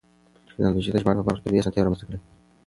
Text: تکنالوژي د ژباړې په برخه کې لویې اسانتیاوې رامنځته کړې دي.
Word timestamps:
تکنالوژي 0.47 0.89
د 0.91 0.97
ژباړې 1.01 1.17
په 1.19 1.27
برخه 1.27 1.41
کې 1.41 1.47
لویې 1.49 1.61
اسانتیاوې 1.61 1.85
رامنځته 1.85 2.05
کړې 2.07 2.17
دي. 2.19 2.25